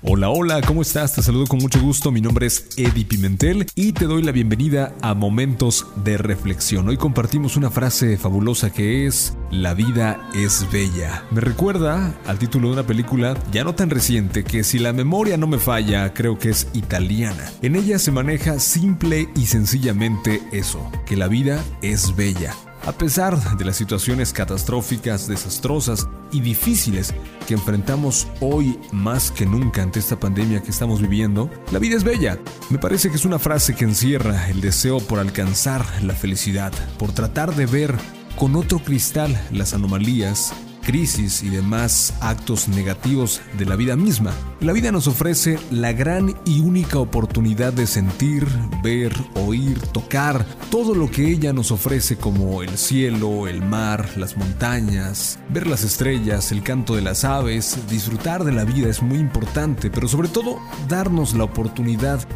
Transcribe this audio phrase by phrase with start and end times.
[0.00, 1.12] Hola, hola, ¿cómo estás?
[1.14, 4.94] Te saludo con mucho gusto, mi nombre es Eddie Pimentel y te doy la bienvenida
[5.02, 6.88] a Momentos de Reflexión.
[6.88, 11.24] Hoy compartimos una frase fabulosa que es, la vida es bella.
[11.32, 15.36] Me recuerda al título de una película ya no tan reciente que si la memoria
[15.36, 17.50] no me falla, creo que es italiana.
[17.60, 22.54] En ella se maneja simple y sencillamente eso, que la vida es bella.
[22.88, 27.12] A pesar de las situaciones catastróficas, desastrosas y difíciles
[27.46, 32.02] que enfrentamos hoy más que nunca ante esta pandemia que estamos viviendo, la vida es
[32.02, 32.38] bella.
[32.70, 37.12] Me parece que es una frase que encierra el deseo por alcanzar la felicidad, por
[37.12, 37.94] tratar de ver
[38.36, 40.54] con otro cristal las anomalías,
[40.88, 44.32] crisis y demás actos negativos de la vida misma.
[44.60, 48.46] La vida nos ofrece la gran y única oportunidad de sentir,
[48.82, 54.38] ver, oír, tocar todo lo que ella nos ofrece como el cielo, el mar, las
[54.38, 59.18] montañas, ver las estrellas, el canto de las aves, disfrutar de la vida es muy
[59.18, 60.58] importante, pero sobre todo
[60.88, 62.26] darnos la oportunidad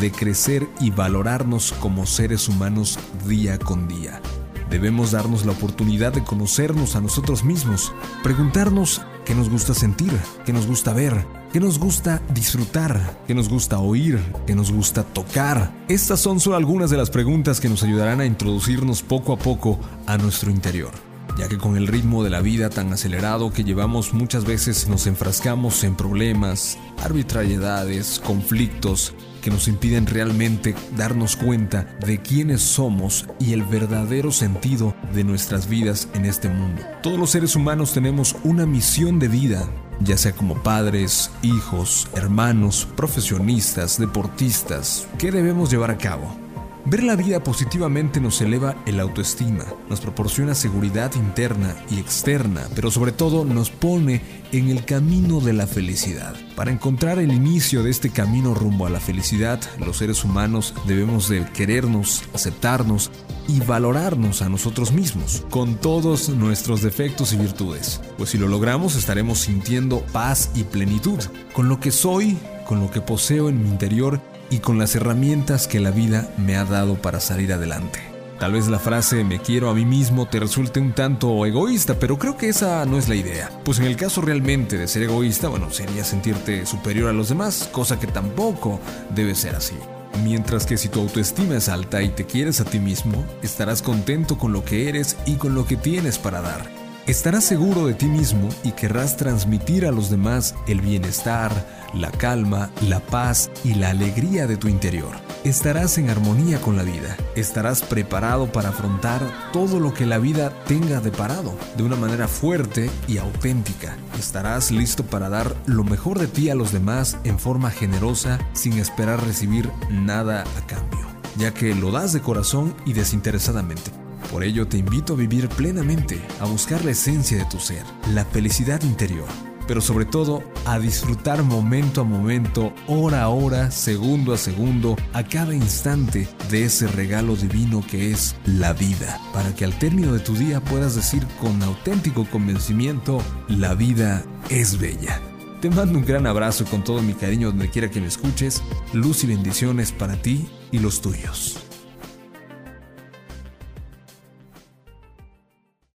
[0.00, 4.22] de crecer y valorarnos como seres humanos día con día.
[4.70, 10.12] Debemos darnos la oportunidad de conocernos a nosotros mismos, preguntarnos qué nos gusta sentir,
[10.44, 15.04] qué nos gusta ver, qué nos gusta disfrutar, qué nos gusta oír, qué nos gusta
[15.04, 15.72] tocar.
[15.88, 19.78] Estas son solo algunas de las preguntas que nos ayudarán a introducirnos poco a poco
[20.06, 21.07] a nuestro interior
[21.38, 25.06] ya que con el ritmo de la vida tan acelerado que llevamos muchas veces nos
[25.06, 33.52] enfrascamos en problemas, arbitrariedades, conflictos que nos impiden realmente darnos cuenta de quiénes somos y
[33.52, 36.82] el verdadero sentido de nuestras vidas en este mundo.
[37.02, 42.88] Todos los seres humanos tenemos una misión de vida, ya sea como padres, hijos, hermanos,
[42.96, 46.47] profesionistas, deportistas, que debemos llevar a cabo.
[46.84, 52.90] Ver la vida positivamente nos eleva el autoestima, nos proporciona seguridad interna y externa, pero
[52.90, 56.34] sobre todo nos pone en el camino de la felicidad.
[56.56, 61.28] Para encontrar el inicio de este camino rumbo a la felicidad, los seres humanos debemos
[61.28, 63.10] de querernos, aceptarnos
[63.48, 68.00] y valorarnos a nosotros mismos, con todos nuestros defectos y virtudes.
[68.16, 71.18] Pues si lo logramos estaremos sintiendo paz y plenitud,
[71.52, 74.20] con lo que soy, con lo que poseo en mi interior
[74.50, 78.00] y con las herramientas que la vida me ha dado para salir adelante.
[78.38, 82.18] Tal vez la frase me quiero a mí mismo te resulte un tanto egoísta, pero
[82.18, 83.50] creo que esa no es la idea.
[83.64, 87.70] Pues en el caso realmente de ser egoísta, bueno, sería sentirte superior a los demás,
[87.72, 88.78] cosa que tampoco
[89.14, 89.74] debe ser así.
[90.22, 94.36] Mientras que si tu autoestima es alta y te quieres a ti mismo, estarás contento
[94.36, 96.77] con lo que eres y con lo que tienes para dar.
[97.08, 101.50] Estarás seguro de ti mismo y querrás transmitir a los demás el bienestar,
[101.94, 105.16] la calma, la paz y la alegría de tu interior.
[105.42, 107.16] Estarás en armonía con la vida.
[107.34, 109.22] Estarás preparado para afrontar
[109.54, 113.96] todo lo que la vida tenga de parado de una manera fuerte y auténtica.
[114.18, 118.74] Estarás listo para dar lo mejor de ti a los demás en forma generosa sin
[118.74, 121.06] esperar recibir nada a cambio,
[121.38, 124.07] ya que lo das de corazón y desinteresadamente.
[124.30, 128.24] Por ello te invito a vivir plenamente, a buscar la esencia de tu ser, la
[128.26, 129.26] felicidad interior,
[129.66, 135.22] pero sobre todo a disfrutar momento a momento, hora a hora, segundo a segundo, a
[135.24, 140.20] cada instante de ese regalo divino que es la vida, para que al término de
[140.20, 145.20] tu día puedas decir con auténtico convencimiento, la vida es bella.
[145.62, 148.62] Te mando un gran abrazo con todo mi cariño donde quiera que me escuches,
[148.92, 151.67] luz y bendiciones para ti y los tuyos.